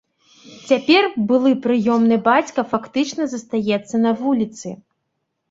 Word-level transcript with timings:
Цяпер 0.69 1.03
былы 1.31 1.51
прыёмны 1.65 2.17
бацька 2.29 2.65
фактычна 2.73 3.29
застаецца 3.35 3.95
на 4.09 4.17
вуліцы. 4.25 4.67